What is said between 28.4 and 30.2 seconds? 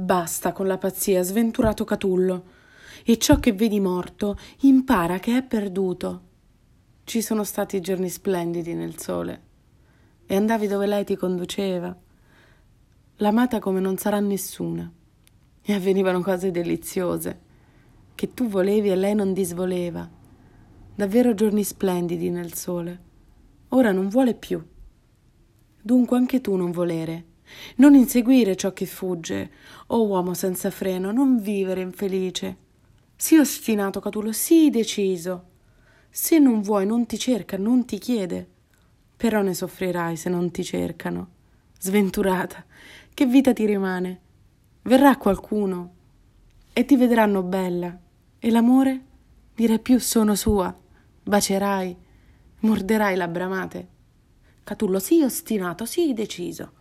ciò che fugge, o oh